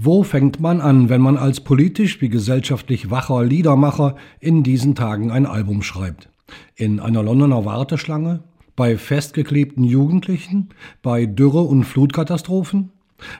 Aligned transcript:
Wo 0.00 0.22
fängt 0.22 0.60
man 0.60 0.80
an, 0.80 1.08
wenn 1.08 1.20
man 1.20 1.36
als 1.36 1.58
politisch 1.58 2.20
wie 2.20 2.28
gesellschaftlich 2.28 3.10
wacher 3.10 3.42
Liedermacher 3.42 4.14
in 4.38 4.62
diesen 4.62 4.94
Tagen 4.94 5.32
ein 5.32 5.44
Album 5.44 5.82
schreibt? 5.82 6.28
In 6.76 7.00
einer 7.00 7.24
Londoner 7.24 7.64
Warteschlange? 7.64 8.44
Bei 8.76 8.96
festgeklebten 8.96 9.82
Jugendlichen? 9.82 10.68
Bei 11.02 11.26
Dürre- 11.26 11.66
und 11.66 11.82
Flutkatastrophen? 11.82 12.92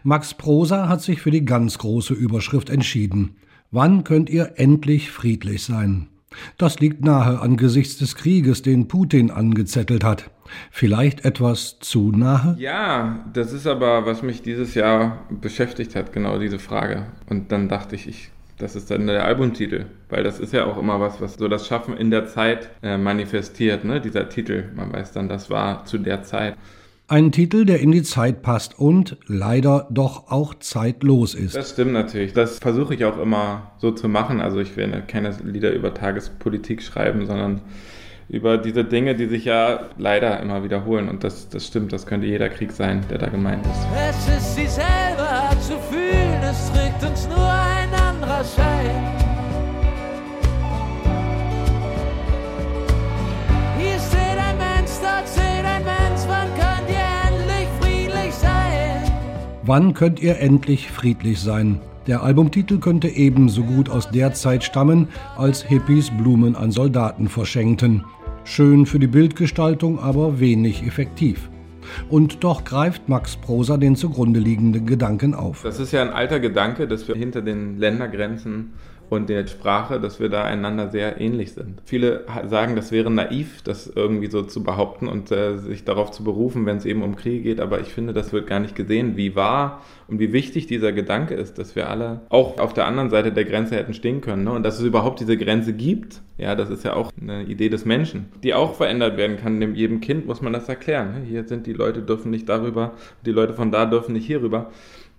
Max 0.02 0.34
Prosa 0.34 0.88
hat 0.88 1.00
sich 1.00 1.20
für 1.20 1.30
die 1.30 1.44
ganz 1.44 1.78
große 1.78 2.12
Überschrift 2.12 2.70
entschieden. 2.70 3.36
Wann 3.70 4.02
könnt 4.02 4.28
ihr 4.28 4.54
endlich 4.56 5.12
friedlich 5.12 5.62
sein? 5.62 6.08
Das 6.56 6.78
liegt 6.80 7.04
nahe 7.04 7.40
angesichts 7.40 7.98
des 7.98 8.14
Krieges, 8.14 8.62
den 8.62 8.88
Putin 8.88 9.30
angezettelt 9.30 10.04
hat. 10.04 10.30
Vielleicht 10.70 11.24
etwas 11.24 11.78
zu 11.80 12.10
nahe? 12.10 12.56
Ja, 12.58 13.24
das 13.32 13.52
ist 13.52 13.66
aber, 13.66 14.06
was 14.06 14.22
mich 14.22 14.42
dieses 14.42 14.74
Jahr 14.74 15.24
beschäftigt 15.30 15.94
hat, 15.94 16.12
genau 16.12 16.38
diese 16.38 16.58
Frage. 16.58 17.06
Und 17.28 17.52
dann 17.52 17.68
dachte 17.68 17.96
ich, 17.96 18.08
ich 18.08 18.30
das 18.58 18.74
ist 18.74 18.90
dann 18.90 19.06
der 19.06 19.24
Albumtitel, 19.24 19.86
weil 20.08 20.24
das 20.24 20.40
ist 20.40 20.52
ja 20.52 20.64
auch 20.64 20.78
immer 20.78 20.98
was, 20.98 21.20
was 21.20 21.34
so 21.34 21.46
das 21.46 21.68
Schaffen 21.68 21.96
in 21.96 22.10
der 22.10 22.26
Zeit 22.26 22.70
äh, 22.82 22.98
manifestiert, 22.98 23.84
ne? 23.84 24.00
dieser 24.00 24.28
Titel. 24.28 24.64
Man 24.74 24.92
weiß 24.92 25.12
dann, 25.12 25.28
das 25.28 25.48
war 25.48 25.84
zu 25.84 25.98
der 25.98 26.24
Zeit. 26.24 26.56
Ein 27.10 27.32
Titel, 27.32 27.64
der 27.64 27.80
in 27.80 27.90
die 27.90 28.02
Zeit 28.02 28.42
passt 28.42 28.78
und 28.78 29.16
leider 29.26 29.86
doch 29.88 30.30
auch 30.30 30.52
zeitlos 30.56 31.34
ist. 31.34 31.56
Das 31.56 31.70
stimmt 31.70 31.92
natürlich. 31.92 32.34
Das 32.34 32.58
versuche 32.58 32.94
ich 32.94 33.06
auch 33.06 33.18
immer 33.18 33.72
so 33.78 33.92
zu 33.92 34.08
machen. 34.10 34.42
Also 34.42 34.60
ich 34.60 34.76
werde 34.76 35.02
keine 35.06 35.34
Lieder 35.42 35.72
über 35.72 35.94
Tagespolitik 35.94 36.82
schreiben, 36.82 37.24
sondern 37.24 37.62
über 38.28 38.58
diese 38.58 38.84
Dinge, 38.84 39.14
die 39.14 39.24
sich 39.24 39.46
ja 39.46 39.88
leider 39.96 40.38
immer 40.40 40.62
wiederholen. 40.64 41.08
Und 41.08 41.24
das, 41.24 41.48
das 41.48 41.66
stimmt, 41.66 41.94
das 41.94 42.04
könnte 42.04 42.26
jeder 42.26 42.50
Krieg 42.50 42.72
sein, 42.72 43.02
der 43.08 43.16
da 43.16 43.28
gemeint 43.28 43.64
ist. 43.64 43.86
Es 43.96 44.36
ist 44.36 44.56
sie 44.56 44.66
selber 44.66 45.48
zu 45.62 45.78
fühlen, 45.90 46.42
es 46.42 46.70
trägt 46.72 47.02
uns 47.10 47.26
nur 47.26 47.47
Wann 59.68 59.92
könnt 59.92 60.18
ihr 60.22 60.38
endlich 60.38 60.90
friedlich 60.90 61.40
sein? 61.40 61.78
Der 62.06 62.22
Albumtitel 62.22 62.78
könnte 62.78 63.06
ebenso 63.08 63.62
gut 63.64 63.90
aus 63.90 64.10
der 64.10 64.32
Zeit 64.32 64.64
stammen, 64.64 65.08
als 65.36 65.62
Hippies 65.62 66.10
Blumen 66.10 66.56
an 66.56 66.70
Soldaten 66.70 67.28
verschenkten. 67.28 68.02
Schön 68.44 68.86
für 68.86 68.98
die 68.98 69.08
Bildgestaltung, 69.08 69.98
aber 69.98 70.40
wenig 70.40 70.86
effektiv. 70.86 71.50
Und 72.08 72.44
doch 72.44 72.64
greift 72.64 73.10
Max 73.10 73.36
Prosa 73.36 73.76
den 73.76 73.94
zugrunde 73.94 74.40
liegenden 74.40 74.86
Gedanken 74.86 75.34
auf. 75.34 75.60
Das 75.64 75.78
ist 75.78 75.92
ja 75.92 76.00
ein 76.00 76.14
alter 76.14 76.40
Gedanke, 76.40 76.88
dass 76.88 77.06
wir 77.06 77.14
hinter 77.14 77.42
den 77.42 77.76
Ländergrenzen 77.76 78.72
und 79.10 79.28
der 79.28 79.46
Sprache, 79.46 80.00
dass 80.00 80.20
wir 80.20 80.28
da 80.28 80.44
einander 80.44 80.88
sehr 80.90 81.20
ähnlich 81.20 81.52
sind. 81.52 81.80
Viele 81.84 82.24
sagen, 82.46 82.76
das 82.76 82.92
wäre 82.92 83.10
naiv, 83.10 83.62
das 83.62 83.86
irgendwie 83.86 84.30
so 84.30 84.42
zu 84.42 84.62
behaupten 84.62 85.08
und 85.08 85.30
äh, 85.30 85.58
sich 85.58 85.84
darauf 85.84 86.10
zu 86.10 86.24
berufen, 86.24 86.66
wenn 86.66 86.76
es 86.76 86.84
eben 86.84 87.02
um 87.02 87.16
Kriege 87.16 87.42
geht, 87.42 87.60
aber 87.60 87.80
ich 87.80 87.88
finde, 87.88 88.12
das 88.12 88.32
wird 88.32 88.46
gar 88.46 88.60
nicht 88.60 88.74
gesehen, 88.74 89.16
wie 89.16 89.34
wahr 89.34 89.82
und 90.08 90.18
wie 90.18 90.32
wichtig 90.32 90.66
dieser 90.66 90.92
Gedanke 90.92 91.34
ist, 91.34 91.58
dass 91.58 91.76
wir 91.76 91.88
alle 91.88 92.20
auch 92.28 92.58
auf 92.58 92.74
der 92.74 92.86
anderen 92.86 93.10
Seite 93.10 93.32
der 93.32 93.44
Grenze 93.44 93.76
hätten 93.76 93.94
stehen 93.94 94.20
können 94.20 94.44
ne? 94.44 94.52
und 94.52 94.62
dass 94.62 94.78
es 94.78 94.84
überhaupt 94.84 95.20
diese 95.20 95.36
Grenze 95.36 95.72
gibt. 95.72 96.22
Ja, 96.38 96.54
das 96.54 96.70
ist 96.70 96.84
ja 96.84 96.94
auch 96.94 97.10
eine 97.20 97.42
Idee 97.44 97.68
des 97.68 97.84
Menschen, 97.84 98.26
die 98.42 98.54
auch 98.54 98.74
verändert 98.74 99.16
werden 99.16 99.36
kann. 99.36 99.60
Dem 99.60 99.74
jedem 99.74 100.00
Kind 100.00 100.26
muss 100.26 100.40
man 100.40 100.52
das 100.52 100.68
erklären. 100.68 101.12
Ne? 101.12 101.26
Hier 101.26 101.44
sind 101.44 101.66
die 101.66 101.72
Leute 101.72 102.02
dürfen 102.02 102.30
nicht 102.30 102.48
darüber, 102.48 102.92
die 103.26 103.32
Leute 103.32 103.54
von 103.54 103.70
da 103.70 103.86
dürfen 103.86 104.12
nicht 104.12 104.26
hierüber. 104.26 104.70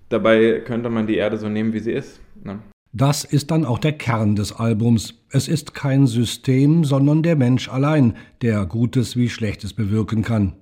Dabei 0.10 0.62
könnte 0.66 0.90
man 0.90 1.08
die 1.08 1.18
Erde 1.18 1.38
so 1.38 1.50
nehmen, 1.50 1.74
wie 1.74 1.80
sie 1.80 1.92
ist. 1.92 2.20
Ne? 2.44 2.60
Das 2.92 3.24
ist 3.24 3.52
dann 3.52 3.66
auch 3.66 3.78
der 3.78 3.92
Kern 3.92 4.36
des 4.36 4.52
Albums. 4.52 5.14
Es 5.30 5.48
ist 5.48 5.76
kein 5.76 6.08
System, 6.08 6.84
sondern 6.84 7.22
der 7.22 7.36
Mensch 7.36 7.70
allein, 7.70 8.16
der 8.42 8.66
Gutes 8.66 9.16
wie 9.16 9.30
Schlechtes 9.30 9.74
bewirken 9.74 10.24
kann. 10.24 10.54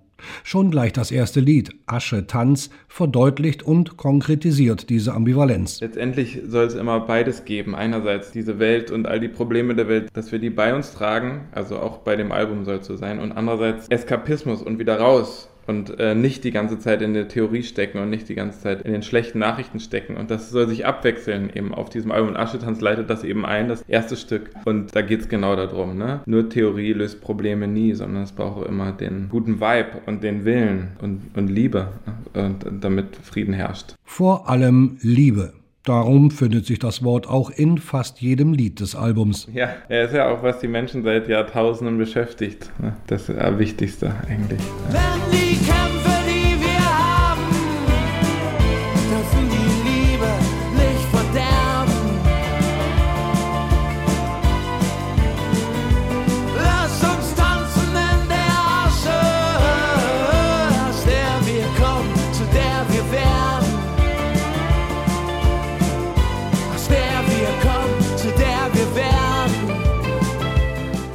Schon 0.43 0.69
gleich 0.69 0.91
das 0.91 1.11
erste 1.11 1.39
Lied, 1.39 1.73
Asche 1.85 2.27
Tanz, 2.27 2.69
verdeutlicht 2.89 3.63
und 3.63 3.95
konkretisiert 3.95 4.89
diese 4.89 5.13
Ambivalenz. 5.13 5.79
Letztendlich 5.79 6.41
soll 6.45 6.66
es 6.66 6.73
immer 6.73 6.99
beides 6.99 7.45
geben. 7.45 7.75
Einerseits 7.75 8.31
diese 8.31 8.59
Welt 8.59 8.91
und 8.91 9.07
all 9.07 9.21
die 9.21 9.29
Probleme 9.29 9.73
der 9.73 9.87
Welt, 9.87 10.09
dass 10.11 10.31
wir 10.33 10.39
die 10.39 10.49
bei 10.49 10.75
uns 10.75 10.91
tragen, 10.91 11.47
also 11.53 11.77
auch 11.79 11.99
bei 11.99 12.17
dem 12.17 12.33
Album 12.33 12.66
soll 12.66 12.77
es 12.77 12.87
so 12.87 12.97
sein, 12.97 13.19
und 13.19 13.31
andererseits 13.31 13.87
Eskapismus 13.87 14.61
und 14.61 14.79
wieder 14.79 14.99
raus 14.99 15.49
und 15.67 16.00
äh, 16.00 16.16
nicht 16.16 16.44
die 16.45 16.51
ganze 16.51 16.79
Zeit 16.79 17.01
in 17.01 17.13
der 17.13 17.28
Theorie 17.28 17.63
stecken 17.63 18.00
und 18.00 18.09
nicht 18.09 18.28
die 18.29 18.35
ganze 18.35 18.61
Zeit 18.61 18.81
in 18.83 18.94
den 18.94 19.03
schlechten 19.03 19.39
Nachrichten 19.39 19.79
stecken. 19.79 20.16
Und 20.16 20.31
das 20.31 20.50
soll 20.50 20.67
sich 20.67 20.85
abwechseln 20.85 21.51
eben 21.53 21.73
auf 21.73 21.89
diesem 21.89 22.11
Album. 22.11 22.29
Und 22.29 22.38
Aschetanz 22.38 22.79
leitet 22.79 23.09
das 23.09 23.23
eben 23.23 23.45
ein, 23.45 23.67
das 23.67 23.81
erste 23.83 24.16
Stück. 24.16 24.50
Und 24.66 24.95
da 24.95 25.01
geht 25.01 25.22
es 25.22 25.29
genau 25.29 25.55
darum. 25.55 25.97
Ne? 25.97 26.22
Nur 26.25 26.50
Theorie 26.50 26.94
löst 26.94 27.22
Probleme 27.22 27.67
nie, 27.67 27.94
sondern 27.94 28.23
es 28.23 28.31
braucht 28.31 28.67
immer 28.67 28.94
den 28.94 29.28
guten 29.29 29.59
Vibe 29.59 30.01
und 30.05 30.23
den 30.23 30.45
Willen 30.45 30.89
und, 31.01 31.22
und 31.35 31.50
Liebe, 31.50 31.89
ne? 32.34 32.45
und, 32.45 32.84
damit 32.84 33.17
Frieden 33.17 33.53
herrscht. 33.53 33.95
Vor 34.03 34.49
allem 34.49 34.97
Liebe. 35.01 35.53
Darum 35.84 36.31
findet 36.31 36.66
sich 36.66 36.79
das 36.79 37.01
Wort 37.01 37.29
auch 37.29 37.49
in 37.49 37.78
fast 37.78 38.19
jedem 38.19 38.51
Lied 38.51 38.81
des 38.81 38.94
Albums. 38.94 39.47
Ja, 39.53 39.69
er 39.88 40.05
ist 40.05 40.13
ja 40.13 40.29
auch, 40.29 40.44
was 40.44 40.59
die 40.59 40.67
Menschen 40.67 41.03
seit 41.03 41.29
Jahrtausenden 41.29 41.97
beschäftigt. 41.97 42.69
Ne? 42.81 42.97
Das 43.07 43.29
ist 43.29 43.38
das 43.39 43.57
Wichtigste 43.57 44.13
eigentlich. 44.28 44.59
Wenn 44.89 45.16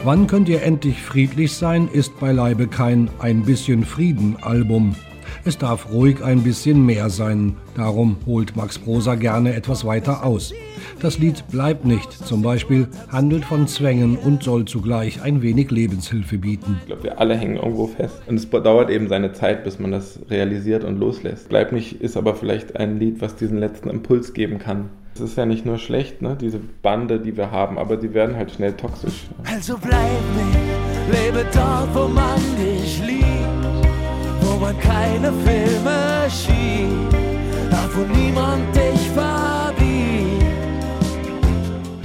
Wann 0.05 0.27
könnt 0.27 0.49
ihr 0.49 0.65
endlich 0.65 1.01
friedlich 1.01 1.53
sein, 1.53 1.89
ist 1.93 2.19
beileibe 2.19 2.67
kein 2.67 3.09
Ein 3.21 3.43
bisschen 3.45 3.85
Frieden 3.85 4.37
Album. 4.41 4.97
Es 5.45 5.59
darf 5.59 5.93
ruhig 5.93 6.25
ein 6.25 6.43
bisschen 6.43 6.85
mehr 6.85 7.09
sein, 7.09 7.55
darum 7.77 8.17
holt 8.27 8.57
Max 8.57 8.81
Prosa 8.81 9.15
gerne 9.15 9.55
etwas 9.55 9.85
weiter 9.85 10.25
aus. 10.25 10.53
Das 11.01 11.19
Lied 11.19 11.45
Bleibt 11.53 11.85
nicht 11.85 12.11
zum 12.13 12.43
Beispiel 12.43 12.89
handelt 13.11 13.45
von 13.45 13.69
Zwängen 13.69 14.17
und 14.17 14.43
soll 14.43 14.65
zugleich 14.65 15.23
ein 15.23 15.41
wenig 15.41 15.71
Lebenshilfe 15.71 16.39
bieten. 16.39 16.79
Ich 16.81 16.87
glaube, 16.87 17.05
wir 17.05 17.21
alle 17.21 17.37
hängen 17.37 17.57
irgendwo 17.57 17.87
fest. 17.87 18.23
Und 18.27 18.35
es 18.35 18.51
dauert 18.51 18.91
eben 18.91 19.07
seine 19.07 19.33
Zeit, 19.33 19.63
bis 19.63 19.79
man 19.79 19.93
das 19.93 20.19
realisiert 20.29 20.83
und 20.83 20.99
loslässt. 20.99 21.49
Bleibt 21.49 21.71
nicht 21.71 22.01
ist 22.01 22.17
aber 22.17 22.35
vielleicht 22.35 22.75
ein 22.77 22.99
Lied, 22.99 23.21
was 23.21 23.37
diesen 23.37 23.59
letzten 23.59 23.89
Impuls 23.89 24.33
geben 24.33 24.59
kann. 24.59 24.91
Es 25.15 25.21
ist 25.21 25.37
ja 25.37 25.45
nicht 25.45 25.67
nur 25.67 25.79
schlecht, 25.79 26.23
ne, 26.23 26.37
diese 26.41 26.59
Bande, 26.59 27.21
die 27.21 27.37
wir 27.37 27.51
haben, 27.51 27.79
aber 27.79 27.99
die 27.99 28.15
werden 28.15 28.35
halt 28.35 28.51
schnell 28.51 28.73
toxisch. 28.73 29.27
Also 29.45 29.77
bleib 29.77 30.01
nicht, 30.01 31.23
lebe 31.23 31.45
dort, 31.53 31.95
wo 31.95 32.09
man 32.09 32.41
dich 32.57 33.03
liebt, 33.07 33.87
wo 34.41 34.57
man 34.57 34.79
keine 34.81 35.31
Filme 35.33 36.31
schiebt, 36.31 37.15
da 37.71 37.89
wo 37.95 38.19
niemand 38.19 38.75
dich 38.75 39.11
verbiegt. 39.11 39.83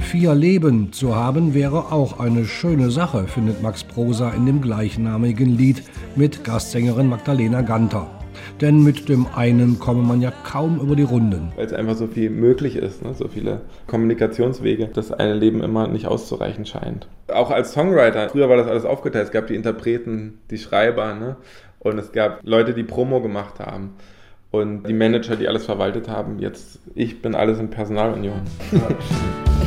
Vier 0.00 0.34
Leben 0.34 0.92
zu 0.92 1.16
haben 1.16 1.54
wäre 1.54 1.90
auch 1.92 2.20
eine 2.20 2.44
schöne 2.44 2.90
Sache, 2.90 3.26
findet 3.26 3.62
Max 3.62 3.84
Prosa 3.84 4.30
in 4.30 4.44
dem 4.44 4.60
gleichnamigen 4.60 5.56
Lied 5.56 5.82
mit 6.14 6.44
Gastsängerin 6.44 7.08
Magdalena 7.08 7.62
Ganter. 7.62 8.17
Denn 8.60 8.82
mit 8.82 9.08
dem 9.08 9.26
einen 9.34 9.78
komme 9.78 10.02
man 10.02 10.20
ja 10.20 10.32
kaum 10.44 10.80
über 10.80 10.96
die 10.96 11.02
Runden. 11.02 11.52
Weil 11.54 11.66
es 11.66 11.72
einfach 11.72 11.94
so 11.94 12.08
viel 12.08 12.30
möglich 12.30 12.76
ist, 12.76 13.02
ne? 13.02 13.14
so 13.14 13.28
viele 13.28 13.60
Kommunikationswege, 13.86 14.86
dass 14.88 15.12
eine 15.12 15.34
Leben 15.34 15.62
immer 15.62 15.86
nicht 15.86 16.06
auszureichen 16.06 16.66
scheint. 16.66 17.06
Auch 17.28 17.50
als 17.50 17.72
Songwriter, 17.72 18.28
früher 18.30 18.48
war 18.48 18.56
das 18.56 18.66
alles 18.66 18.84
aufgeteilt. 18.84 19.26
Es 19.26 19.32
gab 19.32 19.46
die 19.46 19.54
Interpreten, 19.54 20.40
die 20.50 20.58
Schreiber 20.58 21.14
ne? 21.14 21.36
und 21.78 21.98
es 21.98 22.12
gab 22.12 22.40
Leute, 22.42 22.74
die 22.74 22.84
Promo 22.84 23.20
gemacht 23.20 23.60
haben. 23.60 23.94
Und 24.50 24.88
die 24.88 24.94
Manager, 24.94 25.36
die 25.36 25.46
alles 25.46 25.66
verwaltet 25.66 26.08
haben. 26.08 26.38
Jetzt, 26.38 26.80
ich 26.94 27.20
bin 27.20 27.34
alles 27.34 27.58
in 27.58 27.68
Personalunion. 27.68 28.40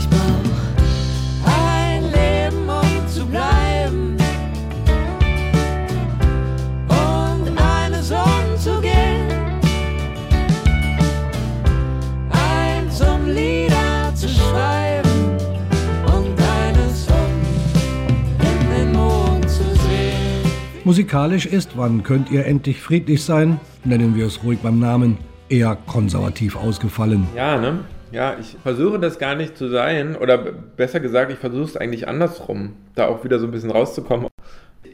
Musikalisch 20.83 21.45
ist 21.45 21.77
Wann 21.77 22.01
könnt 22.01 22.31
ihr 22.31 22.45
endlich 22.45 22.81
friedlich 22.81 23.23
sein? 23.23 23.59
Nennen 23.83 24.15
wir 24.15 24.25
es 24.25 24.43
ruhig 24.43 24.59
beim 24.59 24.79
Namen. 24.79 25.17
eher 25.47 25.77
konservativ 25.85 26.55
ausgefallen. 26.55 27.27
Ja, 27.35 27.59
ne? 27.59 27.81
Ja, 28.11 28.35
ich 28.39 28.57
versuche 28.63 28.99
das 28.99 29.19
gar 29.19 29.35
nicht 29.35 29.57
zu 29.57 29.69
sein, 29.69 30.15
oder 30.15 30.37
besser 30.37 30.99
gesagt, 30.99 31.31
ich 31.31 31.37
versuche 31.37 31.63
es 31.63 31.77
eigentlich 31.77 32.07
andersrum, 32.07 32.73
da 32.95 33.07
auch 33.07 33.23
wieder 33.23 33.37
so 33.39 33.45
ein 33.45 33.51
bisschen 33.51 33.71
rauszukommen. 33.71 34.27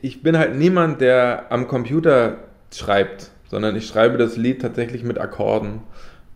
Ich 0.02 0.22
bin 0.22 0.38
halt 0.38 0.56
niemand, 0.56 1.02
der 1.02 1.52
am 1.52 1.68
Computer 1.68 2.38
schreibt, 2.74 3.32
sondern 3.50 3.76
ich 3.76 3.88
schreibe 3.88 4.18
das 4.18 4.36
Lied 4.38 4.62
tatsächlich 4.62 5.04
mit 5.04 5.20
Akkorden 5.20 5.82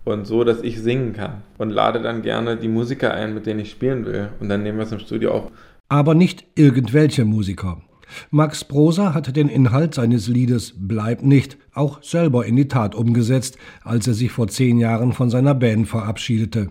und 0.05 0.25
so, 0.25 0.43
dass 0.43 0.61
ich 0.61 0.79
singen 0.81 1.13
kann 1.13 1.41
und 1.57 1.69
lade 1.69 2.01
dann 2.01 2.21
gerne 2.21 2.57
die 2.57 2.67
Musiker 2.69 3.13
ein, 3.13 3.33
mit 3.33 3.45
denen 3.45 3.59
ich 3.59 3.69
spielen 3.71 4.05
will 4.05 4.29
und 4.39 4.49
dann 4.49 4.63
nehmen 4.63 4.77
wir 4.77 4.85
es 4.85 4.91
im 4.91 4.99
Studio 4.99 5.31
auf. 5.31 5.51
Aber 5.89 6.15
nicht 6.15 6.45
irgendwelche 6.55 7.25
Musiker. 7.25 7.81
Max 8.29 8.63
Prosa 8.63 9.13
hat 9.13 9.35
den 9.35 9.49
Inhalt 9.49 9.93
seines 9.93 10.27
Liedes 10.27 10.73
Bleib 10.77 11.23
nicht 11.23 11.57
auch 11.73 12.03
selber 12.03 12.45
in 12.45 12.55
die 12.55 12.67
Tat 12.67 12.95
umgesetzt, 12.95 13.57
als 13.83 14.07
er 14.07 14.13
sich 14.13 14.31
vor 14.31 14.47
zehn 14.47 14.79
Jahren 14.79 15.13
von 15.13 15.29
seiner 15.29 15.55
Band 15.55 15.87
verabschiedete. 15.87 16.69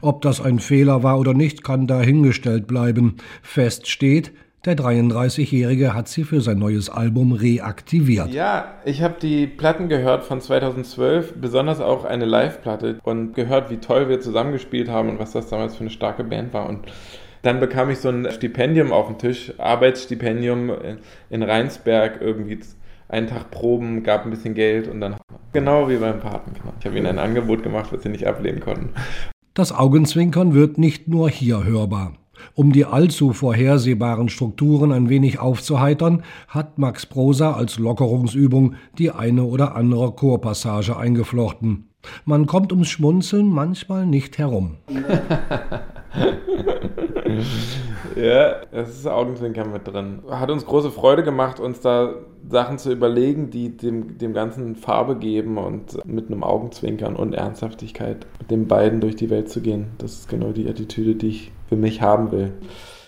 Ob 0.00 0.22
das 0.22 0.40
ein 0.40 0.58
Fehler 0.58 1.02
war 1.02 1.18
oder 1.18 1.34
nicht, 1.34 1.64
kann 1.64 1.86
dahingestellt 1.86 2.66
bleiben. 2.66 3.16
Fest 3.42 3.88
steht, 3.88 4.32
der 4.66 4.76
33-Jährige 4.76 5.94
hat 5.94 6.08
sie 6.08 6.22
für 6.22 6.42
sein 6.42 6.58
neues 6.58 6.90
Album 6.90 7.32
reaktiviert. 7.32 8.28
Ja, 8.28 8.74
ich 8.84 9.00
habe 9.00 9.14
die 9.20 9.46
Platten 9.46 9.88
gehört 9.88 10.22
von 10.22 10.42
2012, 10.42 11.36
besonders 11.40 11.80
auch 11.80 12.04
eine 12.04 12.26
Live-Platte 12.26 12.98
und 13.02 13.32
gehört, 13.32 13.70
wie 13.70 13.78
toll 13.78 14.10
wir 14.10 14.20
zusammengespielt 14.20 14.90
haben 14.90 15.08
und 15.08 15.18
was 15.18 15.32
das 15.32 15.48
damals 15.48 15.76
für 15.76 15.80
eine 15.80 15.90
starke 15.90 16.24
Band 16.24 16.52
war. 16.52 16.68
Und 16.68 16.80
dann 17.42 17.60
bekam 17.60 17.90
ich 17.90 17.98
so 17.98 18.08
ein 18.08 18.30
Stipendium 18.30 18.92
auf 18.92 19.06
den 19.06 19.18
Tisch, 19.18 19.52
Arbeitsstipendium 19.58 20.70
in 21.30 21.42
Rheinsberg, 21.42 22.20
irgendwie 22.20 22.58
einen 23.08 23.26
Tag 23.26 23.50
Proben, 23.50 24.02
gab 24.02 24.24
ein 24.24 24.30
bisschen 24.30 24.54
Geld 24.54 24.88
und 24.88 25.00
dann 25.00 25.16
genau 25.52 25.88
wie 25.88 25.96
beim 25.96 26.20
Paten. 26.20 26.52
Genau. 26.54 26.74
Ich 26.78 26.86
habe 26.86 26.96
ihnen 26.96 27.06
ein 27.06 27.18
Angebot 27.18 27.62
gemacht, 27.62 27.92
was 27.92 28.02
sie 28.02 28.08
nicht 28.08 28.26
ablehnen 28.26 28.60
konnten. 28.60 28.90
Das 29.54 29.72
Augenzwinkern 29.72 30.54
wird 30.54 30.78
nicht 30.78 31.08
nur 31.08 31.28
hier 31.28 31.64
hörbar. 31.64 32.14
Um 32.54 32.72
die 32.72 32.84
allzu 32.84 33.32
vorhersehbaren 33.32 34.28
Strukturen 34.28 34.92
ein 34.92 35.08
wenig 35.08 35.38
aufzuheitern, 35.38 36.22
hat 36.48 36.78
Max 36.78 37.04
Prosa 37.04 37.52
als 37.52 37.78
Lockerungsübung 37.78 38.76
die 38.96 39.10
eine 39.10 39.44
oder 39.44 39.76
andere 39.76 40.12
Chorpassage 40.12 40.96
eingeflochten. 40.96 41.90
Man 42.24 42.46
kommt 42.46 42.72
ums 42.72 42.88
Schmunzeln 42.88 43.48
manchmal 43.48 44.06
nicht 44.06 44.38
herum. 44.38 44.76
ja, 48.16 48.56
es 48.72 48.90
ist 48.90 49.06
Augenzwinkern 49.06 49.72
mit 49.72 49.86
drin. 49.86 50.20
Hat 50.30 50.50
uns 50.50 50.64
große 50.64 50.90
Freude 50.90 51.22
gemacht, 51.22 51.60
uns 51.60 51.80
da 51.80 52.14
Sachen 52.48 52.78
zu 52.78 52.92
überlegen, 52.92 53.50
die 53.50 53.76
dem, 53.76 54.18
dem 54.18 54.32
Ganzen 54.32 54.76
Farbe 54.76 55.16
geben 55.16 55.58
und 55.58 56.04
mit 56.06 56.26
einem 56.26 56.42
Augenzwinkern 56.42 57.16
und 57.16 57.34
Ernsthaftigkeit 57.34 58.26
mit 58.38 58.50
den 58.50 58.66
beiden 58.68 59.00
durch 59.00 59.16
die 59.16 59.30
Welt 59.30 59.48
zu 59.48 59.60
gehen. 59.60 59.88
Das 59.98 60.12
ist 60.12 60.28
genau 60.28 60.52
die 60.52 60.68
Attitüde, 60.68 61.14
die 61.14 61.28
ich 61.28 61.52
für 61.68 61.76
mich 61.76 62.02
haben 62.02 62.32
will. 62.32 62.52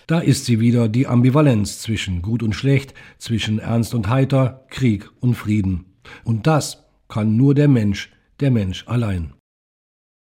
Da 0.07 0.19
ist 0.19 0.45
sie 0.45 0.59
wieder, 0.59 0.89
die 0.89 1.07
Ambivalenz 1.07 1.79
zwischen 1.81 2.21
Gut 2.21 2.43
und 2.43 2.53
Schlecht, 2.53 2.93
zwischen 3.17 3.59
Ernst 3.59 3.93
und 3.95 4.09
Heiter, 4.09 4.65
Krieg 4.69 5.09
und 5.21 5.35
Frieden. 5.35 5.85
Und 6.25 6.45
das 6.45 6.85
kann 7.07 7.37
nur 7.37 7.53
der 7.53 7.67
Mensch, 7.69 8.11
der 8.39 8.51
Mensch 8.51 8.85
allein. 8.87 9.33